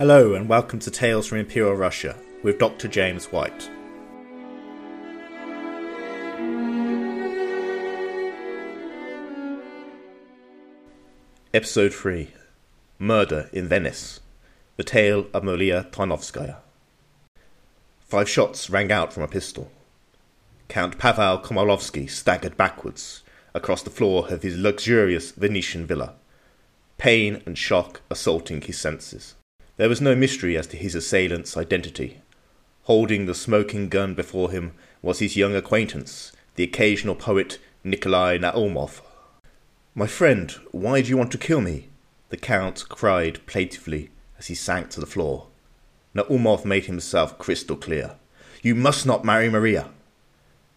[0.00, 2.88] Hello, and welcome to Tales from Imperial Russia with Dr.
[2.88, 3.68] James White.
[11.52, 12.30] Episode 3
[12.98, 14.20] Murder in Venice
[14.78, 16.56] The Tale of Maria Tarnovskaya.
[18.00, 19.70] Five shots rang out from a pistol.
[20.68, 26.14] Count Pavel Komarovsky staggered backwards across the floor of his luxurious Venetian villa,
[26.96, 29.34] pain and shock assaulting his senses.
[29.80, 32.18] There was no mystery as to his assailant's identity.
[32.82, 39.00] Holding the smoking gun before him was his young acquaintance, the occasional poet Nikolai Naumov.
[39.94, 41.88] My friend, why do you want to kill me?
[42.28, 45.46] The Count cried plaintively as he sank to the floor.
[46.14, 48.16] Naumov made himself crystal clear.
[48.62, 49.88] You must not marry Maria.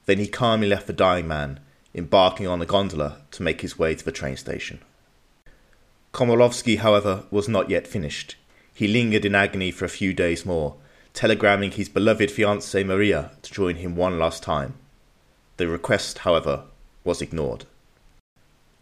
[0.05, 1.59] Then he calmly left the dying man,
[1.93, 4.79] embarking on a gondola to make his way to the train station.
[6.13, 8.37] Komarovsky, however, was not yet finished.
[8.73, 10.75] He lingered in agony for a few days more,
[11.13, 14.73] telegramming his beloved fiancée Maria to join him one last time.
[15.57, 16.63] The request, however,
[17.03, 17.65] was ignored.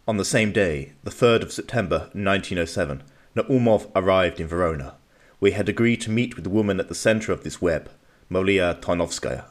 [0.08, 3.04] On the same day, the 3rd of September 1907,
[3.36, 4.96] Naumov arrived in Verona,
[5.40, 7.90] We had agreed to meet with the woman at the centre of this web,
[8.30, 9.46] Molia Tarnovskaya.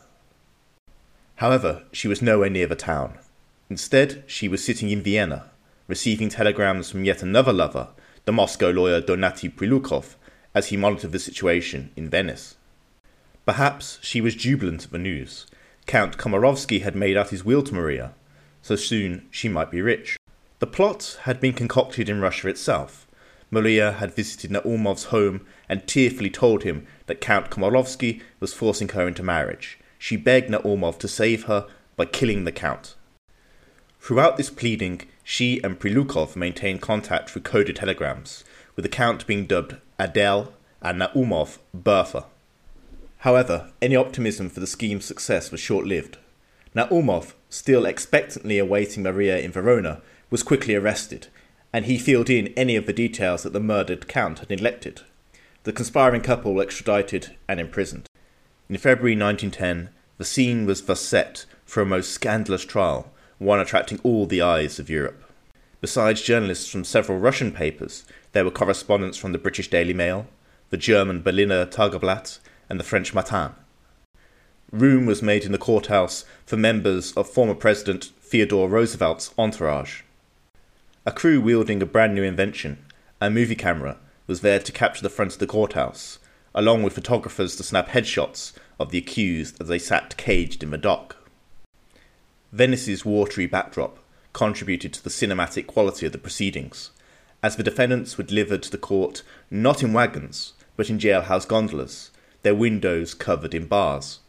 [1.36, 3.18] However, she was nowhere near the town.
[3.68, 5.50] Instead, she was sitting in Vienna,
[5.86, 7.88] receiving telegrams from yet another lover,
[8.24, 10.16] the Moscow lawyer Donati Prilukov,
[10.54, 12.56] as he monitored the situation in Venice.
[13.46, 15.46] Perhaps she was jubilant at the news.
[15.86, 18.12] Count Komarovsky had made out his will to Maria,
[18.62, 20.16] so soon she might be rich.
[20.58, 23.06] The plot had been concocted in Russia itself.
[23.50, 29.08] Maria had visited Naumov's home and tearfully told him that Count Komarovsky was forcing her
[29.08, 29.78] into marriage.
[29.98, 32.94] She begged Naumov to save her by killing the Count.
[34.00, 38.44] Throughout this pleading, she and Prilukov maintained contact through coded telegrams,
[38.76, 42.24] with the Count being dubbed Adele and Naumov Bertha.
[43.18, 46.16] However, any optimism for the scheme's success was short lived.
[46.74, 50.00] Naumov, still expectantly awaiting Maria in Verona,
[50.30, 51.26] was quickly arrested,
[51.72, 55.02] and he filled in any of the details that the murdered Count had neglected.
[55.64, 58.06] The conspiring couple were extradited and imprisoned.
[58.70, 64.00] In February 1910, the scene was thus set for a most scandalous trial, one attracting
[64.02, 65.29] all the eyes of Europe.
[65.80, 70.26] Besides journalists from several Russian papers, there were correspondents from the British Daily Mail,
[70.68, 73.54] the German Berliner Tageblatt, and the French Matin.
[74.70, 80.02] Room was made in the courthouse for members of former President Theodore Roosevelt's entourage.
[81.06, 82.84] A crew wielding a brand new invention,
[83.20, 86.18] a movie camera, was there to capture the front of the courthouse,
[86.54, 90.78] along with photographers to snap headshots of the accused as they sat caged in the
[90.78, 91.16] dock.
[92.52, 93.98] Venice's watery backdrop
[94.32, 96.90] contributed to the cinematic quality of the proceedings,
[97.42, 102.10] as the defendants were delivered to the court not in wagons, but in jailhouse gondolas,
[102.42, 104.20] their windows covered in bars.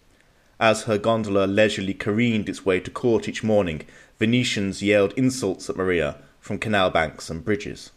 [0.60, 3.82] As her gondola leisurely careened its way to court each morning,
[4.20, 7.92] Venetians yelled insults at Maria from canal banks and bridges.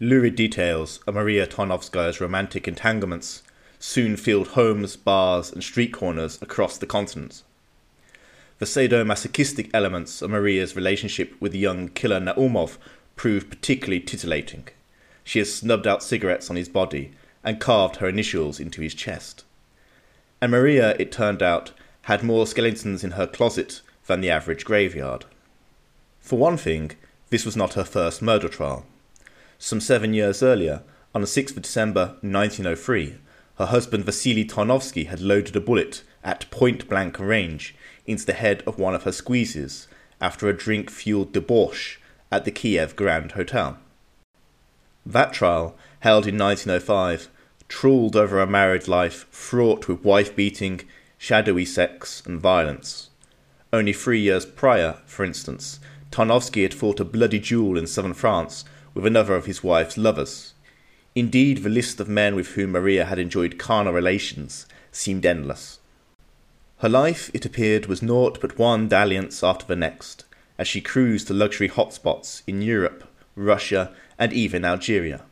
[0.00, 3.42] Lurid details of Maria Tarnovskaya's romantic entanglements
[3.80, 7.42] soon filled homes, bars, and street corners across the continent.
[8.58, 12.76] The sadomasochistic elements of Maria's relationship with the young killer Naumov
[13.14, 14.68] proved particularly titillating.
[15.22, 17.12] She has snubbed out cigarettes on his body
[17.44, 19.44] and carved her initials into his chest.
[20.40, 21.70] And Maria, it turned out,
[22.02, 25.24] had more skeletons in her closet than the average graveyard.
[26.18, 26.92] For one thing,
[27.30, 28.86] this was not her first murder trial.
[29.58, 30.82] Some seven years earlier,
[31.14, 33.16] on the 6th of December 1903,
[33.58, 37.74] her husband Vasily Tarnovsky had loaded a bullet at point blank range
[38.08, 39.86] into the head of one of her squeezes
[40.20, 42.00] after a drink fueled debauch
[42.32, 43.78] at the Kiev Grand Hotel.
[45.06, 47.28] That trial, held in 1905,
[47.68, 50.80] trawled over a married life fraught with wife beating,
[51.18, 53.10] shadowy sex, and violence.
[53.72, 55.78] Only three years prior, for instance,
[56.10, 58.64] Tarnovsky had fought a bloody duel in southern France
[58.94, 60.54] with another of his wife's lovers.
[61.14, 65.78] Indeed, the list of men with whom Maria had enjoyed carnal relations seemed endless.
[66.80, 70.24] Her life, it appeared, was naught but one dalliance after the next,
[70.58, 73.04] as she cruised to luxury hotspots in Europe,
[73.34, 75.22] Russia, and even Algeria.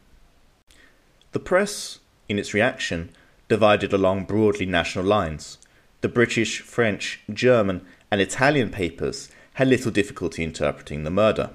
[1.31, 3.10] The press, in its reaction,
[3.48, 5.58] divided along broadly national lines.
[6.00, 11.50] The British, French, German, and Italian papers had little difficulty interpreting the murder.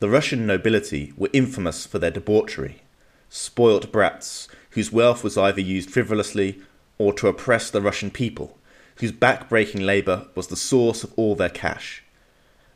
[0.00, 2.82] The Russian nobility were infamous for their debauchery,
[3.28, 6.60] spoilt brats whose wealth was either used frivolously
[6.98, 8.58] or to oppress the Russian people,
[8.96, 12.02] whose back-breaking labour was the source of all their cash.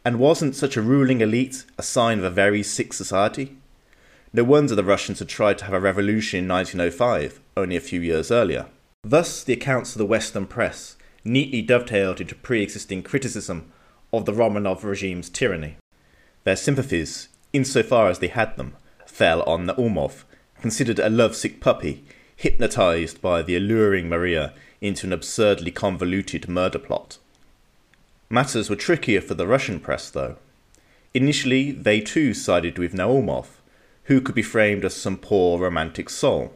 [0.05, 3.57] And wasn't such a ruling elite a sign of a very sick society?
[4.33, 8.01] No wonder the Russians had tried to have a revolution in 1905, only a few
[8.01, 8.67] years earlier.
[9.03, 13.73] Thus, the accounts of the Western press neatly dovetailed into pre existing criticism
[14.13, 15.77] of the Romanov regime's tyranny.
[16.45, 18.77] Their sympathies, insofar as they had them,
[19.07, 20.25] fell on Naumov,
[20.61, 22.05] considered a lovesick puppy,
[22.41, 27.19] hypnotized by the alluring Maria into an absurdly convoluted murder plot.
[28.31, 30.37] Matters were trickier for the Russian press, though.
[31.13, 33.61] Initially, they too sided with Naumov,
[34.05, 36.55] who could be framed as some poor romantic soul.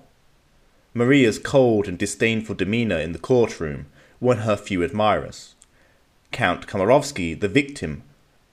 [0.95, 3.85] Maria's cold and disdainful demeanour in the courtroom
[4.21, 5.55] won her few admirers.
[6.33, 8.05] Count Komarovsky, the victim,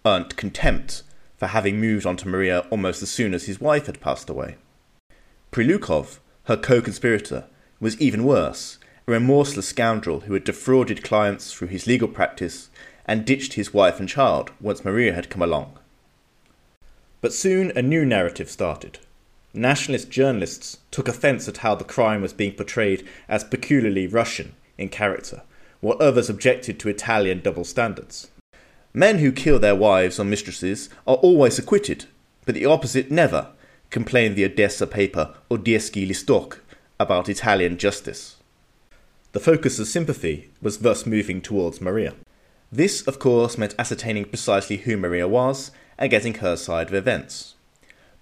[0.06, 1.04] earned contempt
[1.38, 4.58] for having moved on to Maria almost as soon as his wife had passed away.
[5.54, 7.46] Prilukov, her co conspirator,
[7.80, 8.78] was even worse,
[9.08, 12.70] a remorseless scoundrel who had defrauded clients through his legal practice
[13.06, 15.78] and ditched his wife and child once Maria had come along.
[17.20, 19.00] But soon a new narrative started.
[19.54, 24.90] Nationalist journalists took offence at how the crime was being portrayed as peculiarly Russian in
[24.90, 25.42] character,
[25.82, 28.30] while others objected to Italian double standards.
[28.94, 32.06] Men who kill their wives or mistresses are always acquitted,
[32.46, 33.48] but the opposite never,
[33.92, 36.60] complained the Odessa paper Odesskii Listok
[37.00, 38.38] about Italian justice.
[39.34, 42.14] The focus of sympathy was thus moving towards Maria.
[42.72, 47.56] This, of course, meant ascertaining precisely who Maria was and getting her side of events.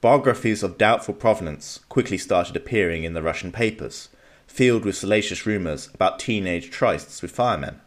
[0.01, 4.09] Biographies of doubtful provenance quickly started appearing in the Russian papers,
[4.47, 7.79] filled with salacious rumours about teenage trysts with firemen.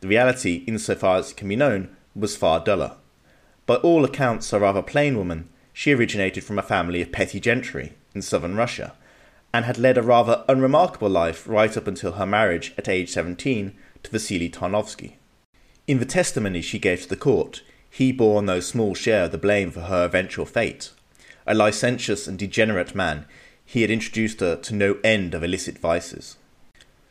[0.00, 2.96] The reality, insofar as it can be known, was far duller.
[3.64, 7.92] By all accounts, a rather plain woman, she originated from a family of petty gentry
[8.14, 8.94] in southern Russia,
[9.52, 13.74] and had led a rather unremarkable life right up until her marriage at age 17
[14.04, 15.14] to Vasily Tarnovsky.
[15.86, 19.38] In the testimony she gave to the court, he bore no small share of the
[19.38, 20.90] blame for her eventual fate.
[21.46, 23.26] A licentious and degenerate man,
[23.64, 26.36] he had introduced her to no end of illicit vices.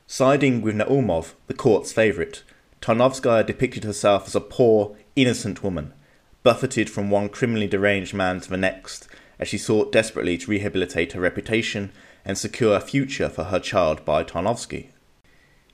[0.07, 2.43] Siding with Naumov, the court's favourite,
[2.81, 5.93] Tarnovskaya depicted herself as a poor, innocent woman,
[6.43, 9.07] buffeted from one criminally deranged man to the next,
[9.39, 11.91] as she sought desperately to rehabilitate her reputation
[12.25, 14.89] and secure a future for her child by Tarnovsky.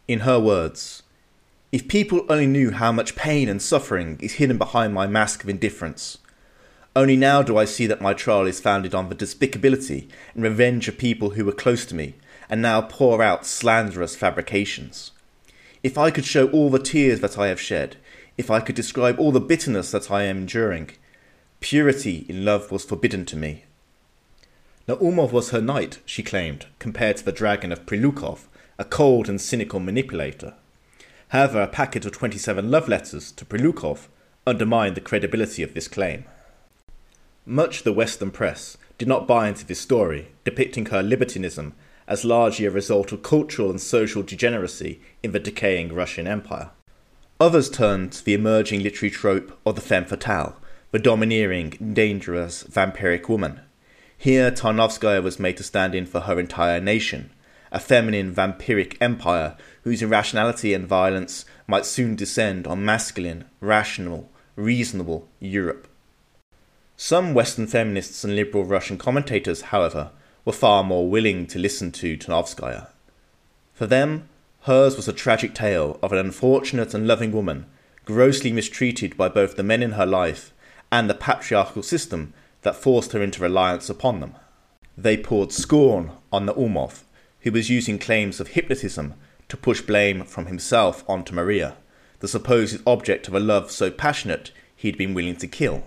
[0.07, 1.04] In her words,
[1.71, 5.50] if people only knew how much pain and suffering is hidden behind my mask of
[5.50, 6.18] indifference.
[6.95, 10.88] Only now do I see that my trial is founded on the despicability and revenge
[10.88, 12.16] of people who were close to me,
[12.50, 15.12] and now pour out slanderous fabrications.
[15.83, 17.98] If I could show all the tears that I have shed,
[18.40, 20.92] if I could describe all the bitterness that I am enduring,
[21.60, 23.66] purity in love was forbidden to me.
[24.88, 28.46] Naumov was her knight, she claimed, compared to the dragon of Prilukov,
[28.78, 30.54] a cold and cynical manipulator.
[31.28, 34.08] However, a packet of 27 love letters to Prilukov
[34.48, 36.24] undermined the credibility of this claim.
[37.46, 41.74] Much of the Western press did not buy into this story, depicting her libertinism
[42.08, 46.72] as largely a result of cultural and social degeneracy in the decaying Russian Empire.
[47.42, 50.58] Others turned to the emerging literary trope of the femme fatale,
[50.92, 53.62] the domineering, dangerous, vampiric woman.
[54.18, 57.30] Here, Tarnovskaya was made to stand in for her entire nation,
[57.72, 65.28] a feminine, vampiric empire whose irrationality and violence might soon descend on masculine, rational, reasonable
[65.40, 65.88] Europe.
[66.98, 70.12] Some Western feminists and liberal Russian commentators, however,
[70.44, 72.88] were far more willing to listen to Tarnovskaya.
[73.74, 74.28] For them,
[74.61, 77.66] hers was a tragic tale of an unfortunate and loving woman,
[78.06, 80.54] grossly mistreated by both the men in her life
[80.92, 84.35] and the patriarchal system that forced her into reliance upon them.
[84.97, 87.04] They poured scorn on Naumov,
[87.42, 89.13] who was using claims of hypnotism
[89.47, 91.78] to push blame from himself onto Maria,
[92.19, 95.83] the supposed object of a love so passionate he'd been willing to kill.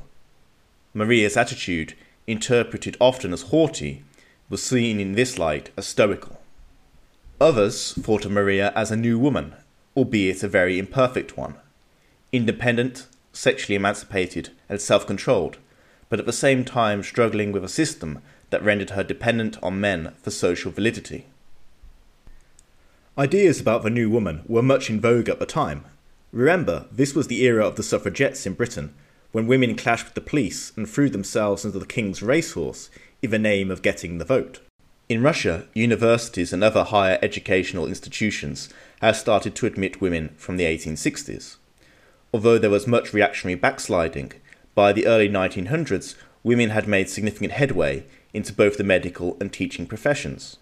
[0.94, 1.94] Maria's attitude,
[2.26, 4.04] interpreted often as haughty,
[4.48, 6.41] was seen in this light as stoical.
[7.42, 9.56] Others thought of Maria as a new woman,
[9.96, 11.56] albeit a very imperfect one,
[12.30, 15.58] independent, sexually emancipated, and self controlled,
[16.08, 20.12] but at the same time struggling with a system that rendered her dependent on men
[20.22, 21.26] for social validity.
[23.18, 25.84] Ideas about the new woman were much in vogue at the time.
[26.30, 28.94] Remember, this was the era of the suffragettes in Britain,
[29.32, 32.88] when women clashed with the police and threw themselves into the king's racehorse
[33.20, 34.60] in the name of getting the vote.
[35.12, 38.70] In Russia, universities and other higher educational institutions
[39.02, 41.56] have started to admit women from the 1860s.
[42.32, 44.32] Although there was much reactionary backsliding,
[44.74, 49.86] by the early 1900s, women had made significant headway into both the medical and teaching
[49.86, 50.56] professions.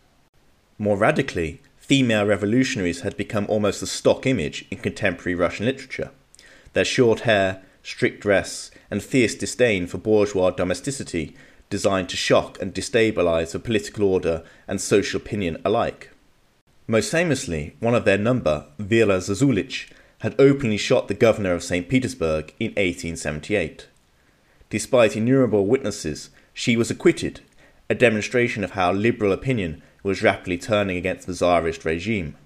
[0.79, 6.11] More radically, female revolutionaries had become almost a stock image in contemporary Russian literature.
[6.73, 11.37] Their short hair, strict dress, and fierce disdain for bourgeois domesticity
[11.71, 16.11] designed to shock and destabilize the political order and social opinion alike.
[16.87, 21.89] Most famously, one of their number, Vera Zasulich, had openly shot the governor of St.
[21.89, 23.87] Petersburg in 1878.
[24.69, 27.41] Despite innumerable witnesses, she was acquitted,
[27.89, 32.37] a demonstration of how liberal opinion was rapidly turning against the Tsarist regime.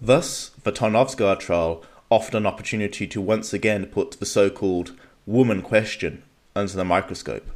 [0.00, 4.92] Thus, the Tarnovskaya trial offered an opportunity to once again put the so called
[5.26, 6.22] woman question
[6.54, 7.50] under the microscope.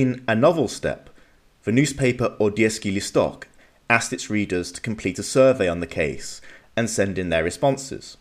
[0.00, 1.10] In a novel step,
[1.64, 3.44] the newspaper Odesskii Listok
[3.90, 6.40] asked its readers to complete a survey on the case
[6.74, 8.16] and send in their responses.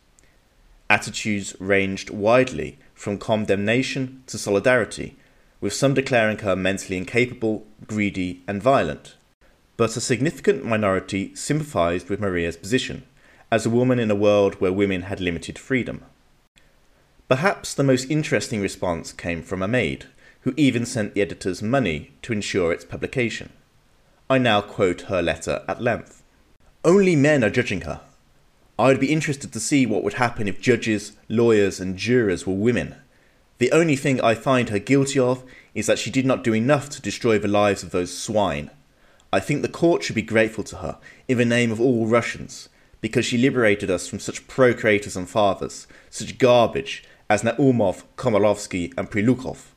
[0.90, 5.16] Attitudes ranged widely from condemnation to solidarity,
[5.62, 9.16] with some declaring her mentally incapable, greedy, and violent.
[9.78, 13.06] But a significant minority sympathized with Maria's position
[13.50, 16.04] as a woman in a world where women had limited freedom.
[17.30, 20.08] Perhaps the most interesting response came from a maid,
[20.42, 23.52] who even sent the editors money to ensure its publication.
[24.30, 26.24] I now quote her letter at length.
[26.84, 28.02] Only men are judging her.
[28.80, 32.54] I would be interested to see what would happen if judges, lawyers, and jurors were
[32.54, 32.96] women.
[33.60, 35.44] The only thing I find her guilty of
[35.76, 38.72] is that she did not do enough to destroy the lives of those swine.
[39.32, 42.70] I think the court should be grateful to her, in the name of all Russians,
[43.02, 49.12] because she liberated us from such procreators and fathers, such garbage as Naumov, Komarovsky, and
[49.12, 49.74] Prilukov.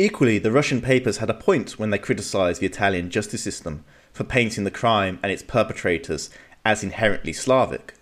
[0.00, 4.22] Equally, the Russian papers had a point when they criticised the Italian justice system for
[4.22, 6.30] painting the crime and its perpetrators
[6.64, 7.94] as inherently Slavic.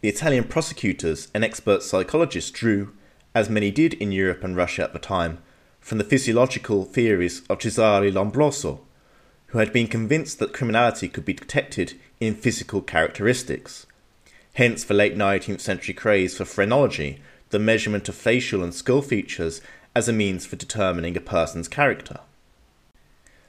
[0.00, 2.94] The Italian prosecutors and expert psychologists drew,
[3.34, 5.42] as many did in Europe and Russia at the time,
[5.78, 8.80] from the physiological theories of Cesare Lombroso,
[9.48, 13.86] who had been convinced that criminality could be detected in physical characteristics.
[14.54, 19.60] Hence the late 19th century craze for phrenology, the measurement of facial and skull features
[19.94, 22.20] as a means for determining a person's character.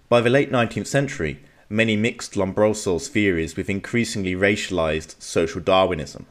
[0.10, 6.26] By the late 19th century, many mixed Lombroso's theories with increasingly racialized social Darwinism.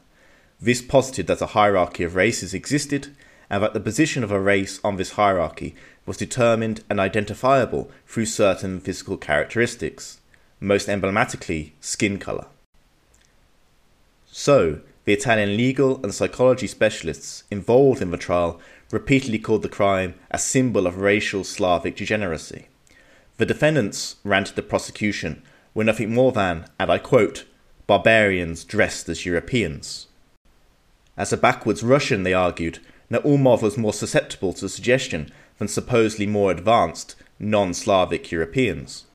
[0.60, 3.16] This posited that a hierarchy of races existed
[3.48, 5.74] and that the position of a race on this hierarchy
[6.04, 10.20] was determined and identifiable through certain physical characteristics,
[10.60, 12.46] most emblematically skin colour.
[14.26, 20.14] So, the Italian legal and psychology specialists involved in the trial repeatedly called the crime
[20.30, 22.68] a symbol of racial Slavic degeneracy.
[23.36, 25.42] The defendants ranted the prosecution
[25.74, 27.44] were nothing more than, and I quote,
[27.86, 30.08] barbarians dressed as Europeans.
[31.16, 32.78] As a backwards Russian, they argued,
[33.10, 39.06] Naumov was more susceptible to suggestion than supposedly more advanced, non Slavic Europeans.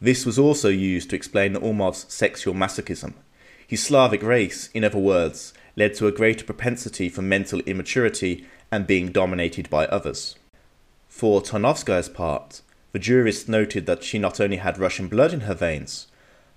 [0.00, 3.14] This was also used to explain Naumov's sexual masochism.
[3.66, 8.86] His Slavic race, in other words, led to a greater propensity for mental immaturity and
[8.86, 10.36] being dominated by others.
[11.08, 15.54] For Tarnovskaya's part, the jurist noted that she not only had Russian blood in her
[15.54, 16.06] veins,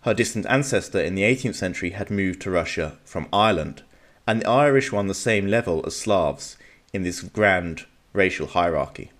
[0.02, 3.84] her distant ancestor in the 18th century had moved to Russia from Ireland,
[4.26, 6.58] and the Irish were on the same level as Slavs
[6.94, 9.12] in this grand racial hierarchy.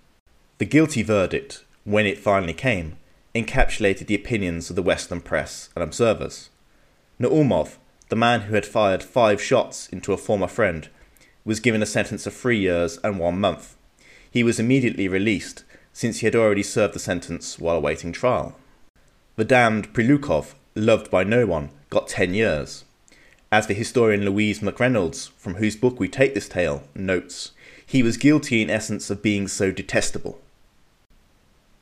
[0.58, 2.96] The guilty verdict, when it finally came,
[3.34, 6.48] encapsulated the opinions of the Western press and observers.
[7.20, 7.76] Naumov,
[8.10, 10.88] the man who had fired five shots into a former friend,
[11.44, 13.76] was given a sentence of three years and one month.
[14.30, 18.56] He was immediately released, since he had already served the sentence while awaiting trial.
[19.36, 22.84] The damned Prilukov, loved by no one, got ten years.
[23.52, 27.52] As the historian Louise McReynolds, from whose book we take this tale, notes,
[27.84, 30.40] he was guilty in essence of being so detestable.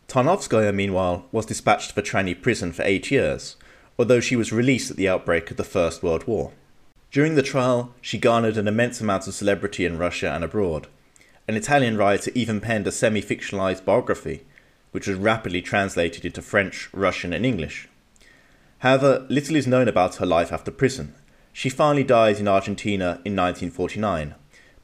[0.09, 3.57] Tarnovskaya, meanwhile, was dispatched to Trani prison for eight years,
[3.99, 6.53] although she was released at the outbreak of the First World War.
[7.11, 10.87] During the trial, she garnered an immense amount of celebrity in Russia and abroad.
[11.49, 14.45] An Italian writer even penned a semi fictionalized biography,
[14.93, 17.89] which was rapidly translated into French, Russian, and English.
[18.81, 21.15] However, little is known about her life after prison.
[21.53, 24.35] She finally died in Argentina in 1949,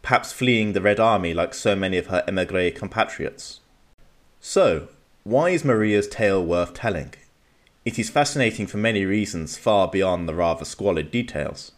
[0.02, 3.60] perhaps fleeing the Red Army like so many of her emigre compatriots.
[4.40, 4.88] So,
[5.22, 7.14] why is Maria's tale worth telling?
[7.84, 11.72] It is fascinating for many reasons far beyond the rather squalid details.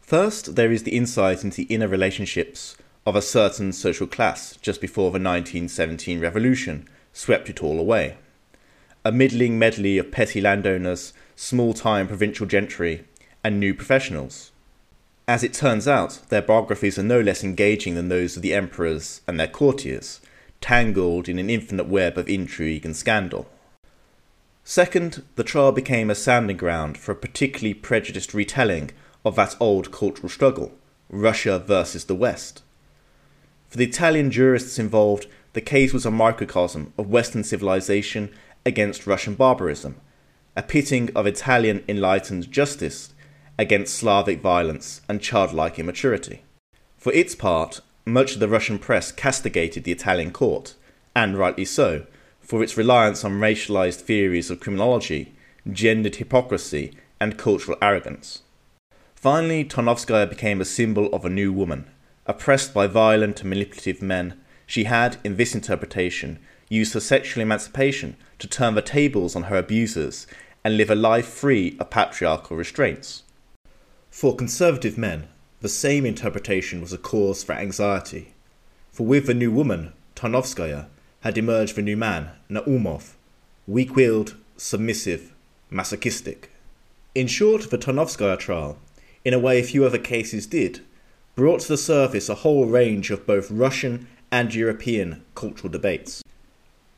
[0.00, 4.80] First, there is the insight into the inner relationships of a certain social class just
[4.80, 8.16] before the 1917 revolution swept it all away.
[9.04, 13.04] A middling medley of petty landowners, small time provincial gentry,
[13.42, 14.50] and new professionals.
[15.28, 19.20] As it turns out, their biographies are no less engaging than those of the emperors
[19.26, 20.22] and their courtiers,
[20.62, 23.46] tangled in an infinite web of intrigue and scandal.
[24.66, 28.90] Second, the trial became a sounding ground for a particularly prejudiced retelling
[29.22, 30.72] of that old cultural struggle,
[31.10, 32.62] Russia versus the West.
[33.68, 38.32] For the Italian jurists involved, the case was a microcosm of Western civilization
[38.64, 39.96] against Russian barbarism,
[40.56, 43.12] a pitting of Italian enlightened justice
[43.58, 46.42] against Slavic violence and childlike immaturity.
[46.96, 50.74] For its part, much of the Russian press castigated the Italian court,
[51.14, 52.06] and rightly so,
[52.44, 55.32] for its reliance on racialized theories of criminology,
[55.70, 58.42] gendered hypocrisy, and cultural arrogance.
[59.14, 61.86] Finally, Tarnovskaya became a symbol of a new woman.
[62.26, 68.16] Oppressed by violent and manipulative men, she had, in this interpretation, used her sexual emancipation
[68.38, 70.26] to turn the tables on her abusers
[70.62, 73.22] and live a life free of patriarchal restraints.
[74.10, 75.28] For conservative men,
[75.60, 78.34] the same interpretation was a cause for anxiety.
[78.92, 80.86] For with the new woman, Tarnovskaya,
[81.24, 83.14] had emerged the new man, Naumov,
[83.66, 85.32] weak willed, submissive,
[85.70, 86.50] masochistic.
[87.14, 88.76] In short, the Tarnovskaya trial,
[89.24, 90.80] in a way few other cases did,
[91.34, 96.22] brought to the surface a whole range of both Russian and European cultural debates.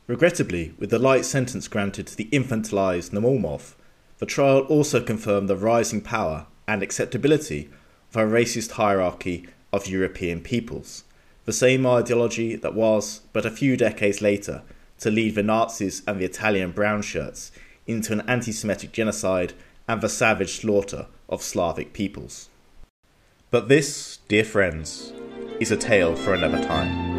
[0.07, 3.75] Regrettably, with the light sentence granted to the infantilized Naumov,
[4.17, 7.69] the trial also confirmed the rising power and acceptability
[8.09, 11.05] of a racist hierarchy of European peoples,
[11.47, 14.63] the same ideology that was, but a few decades later,
[14.99, 17.53] to lead the Nazis and the Italian brown shirts
[17.87, 19.53] into an anti Semitic genocide
[19.87, 22.49] and the savage slaughter of Slavic peoples.
[23.49, 25.13] But this, dear friends,
[25.61, 27.16] is a tale for another time.